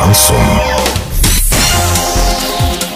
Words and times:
Шансон. 0.00 0.36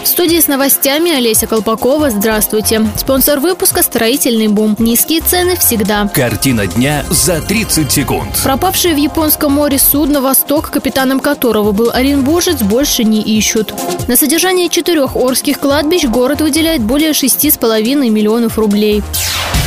В 0.03 0.07
студии 0.07 0.41
с 0.41 0.49
новостями 0.49 1.11
Олеся 1.11 1.47
Колпакова. 1.47 2.09
Здравствуйте. 2.09 2.81
Спонсор 2.97 3.41
выпуска 3.41 3.83
«Строительный 3.83 4.49
бум». 4.49 4.75
Низкие 4.79 5.21
цены 5.21 5.57
всегда. 5.57 6.09
Картина 6.15 6.67
дня 6.67 7.05
за 7.11 7.43
30 7.43 7.93
секунд. 7.93 8.29
Пропавшее 8.43 8.95
в 8.95 8.97
Японском 8.97 9.53
море 9.53 9.79
судно 9.79 10.23
«Восток», 10.23 10.71
капитаном 10.71 11.21
которого 11.21 11.73
был 11.73 11.91
оренбуржец, 11.93 12.63
больше 12.63 13.05
не 13.05 13.21
ищут. 13.21 13.75
На 14.09 14.17
содержание 14.17 14.71
четырех 14.71 15.15
Орских 15.15 15.61
кладбищ 15.61 16.07
город 16.07 16.41
выделяет 16.41 16.83
более 16.83 17.11
6,5 17.11 18.09
миллионов 18.09 18.57
рублей. 18.57 19.03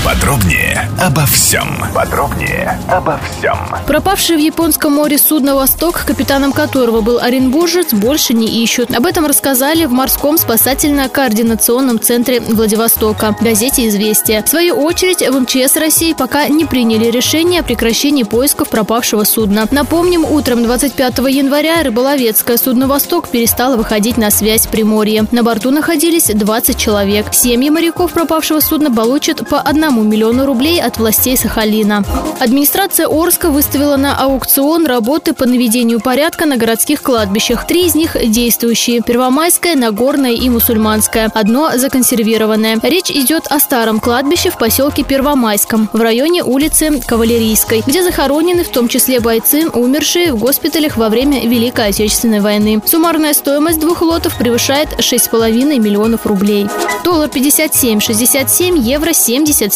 Подробнее 0.06 0.90
обо 1.02 1.26
всем. 1.26 1.84
Подробнее 1.94 2.80
обо 2.88 3.20
всем. 3.20 3.58
Пропавшее 3.86 4.38
в 4.38 4.42
Японском 4.42 4.94
море 4.94 5.18
судно 5.18 5.56
«Восток», 5.56 6.04
капитаном 6.06 6.54
которого 6.54 7.02
был 7.02 7.20
оренбуржец, 7.20 7.94
больше 7.94 8.34
не 8.34 8.64
ищут. 8.64 8.96
Об 8.96 9.06
этом 9.06 9.26
рассказали 9.26 9.86
в 9.86 9.92
морском 9.92 10.38
спасательно-координационном 10.38 12.00
центре 12.00 12.40
Владивостока, 12.40 13.36
газете 13.42 13.88
«Известия». 13.88 14.44
В 14.44 14.48
свою 14.48 14.76
очередь, 14.76 15.22
в 15.28 15.40
МЧС 15.40 15.76
России 15.76 16.14
пока 16.14 16.48
не 16.48 16.64
приняли 16.64 17.12
решение 17.12 17.60
о 17.60 17.64
прекращении 17.64 18.24
поисков 18.24 18.70
пропавшего 18.70 19.26
судна. 19.26 19.68
Напомним, 19.72 20.24
утром 20.24 20.64
25 20.64 21.18
января 21.30 21.84
рыболовецкое 21.84 22.58
судно 22.58 22.88
«Восток» 22.88 23.28
перестало 23.28 23.76
выходить 23.76 24.18
на 24.18 24.32
связь 24.32 24.68
в 24.68 24.70
Приморье. 24.70 25.26
На 25.32 25.44
борту 25.44 25.72
находились 25.72 26.32
20 26.34 26.78
человек. 26.78 27.34
Семьи 27.34 27.70
моряков 27.70 28.14
пропавшего 28.14 28.62
судна 28.62 28.90
получат 28.90 29.48
по 29.50 29.60
одному 29.60 29.87
миллиону 29.92 30.46
рублей 30.46 30.82
от 30.82 30.98
властей 30.98 31.38
Сахалина. 31.38 32.04
Администрация 32.40 33.08
Орска 33.08 33.50
выставила 33.50 33.98
на 33.98 34.16
аукцион 34.16 34.86
работы 34.86 35.34
по 35.34 35.46
наведению 35.46 36.00
порядка 36.00 36.46
на 36.46 36.58
городских 36.58 37.02
кладбищах. 37.02 37.66
Три 37.68 37.86
из 37.86 37.96
них 37.96 38.16
действующие– 38.30 39.02
Первомайское, 39.06 39.76
Нагорное 39.76 40.34
и 40.34 40.50
Мусульманское. 40.50 41.32
Одно 41.34 41.72
законсервированное. 41.78 42.80
Речь 42.84 43.12
идет 43.12 43.48
о 43.50 43.60
старом 43.60 44.00
кладбище 44.00 44.50
в 44.50 44.58
поселке 44.58 45.04
Первомайском, 45.04 45.90
в 45.94 46.02
районе 46.02 46.44
улицы 46.44 47.02
Кавалерийской, 47.06 47.84
где 47.86 48.04
захоронены 48.04 48.64
в 48.64 48.70
том 48.70 48.88
числе 48.88 49.20
бойцы, 49.20 49.70
умершие 49.70 50.34
в 50.34 50.40
госпиталях 50.40 50.98
во 50.98 51.10
время 51.10 51.48
Великой 51.48 51.90
Отечественной 51.90 52.40
войны. 52.40 52.82
Суммарная 52.86 53.34
стоимость 53.34 53.80
двух 53.80 54.02
лотов 54.02 54.38
превышает 54.38 54.90
6,5 55.00 55.80
миллионов 55.80 56.26
рублей. 56.26 56.68
Доллар 57.04 57.30
57,67, 57.30 58.78
евро 58.78 59.14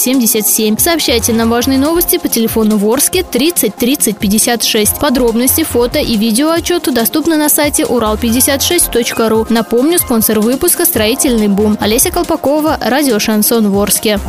70,77. 0.02 0.80
Сообщайте 0.80 1.34
нам 1.34 1.50
важные 1.50 1.78
новости 1.78 2.18
по 2.18 2.28
телефону 2.28 2.78
Ворске 2.78 3.24
30 3.24 3.76
30 3.76 4.18
56. 4.18 5.00
Подробности, 5.00 5.64
фото 5.64 6.00
и 6.00 6.18
видео 6.18 6.52
отчету 6.52 6.92
доступны 6.92 7.38
на 7.38 7.50
сайте 7.50 7.84
урал56.ру. 7.84 9.48
Напомню, 9.50 10.00
спонсор 10.00 10.40
выпуска 10.40 10.86
«Строительный 10.86 11.48
бум». 11.48 11.78
Олеся 11.80 12.12
Колпакова, 12.12 12.78
радио 12.82 13.20
«Шансон 13.20 13.70
Ворске». 13.70 14.20